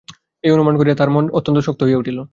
[0.43, 2.17] এই অনুমান করিয়া তাহার মন অত্যন্ত শক্ত হইয়া উঠিল।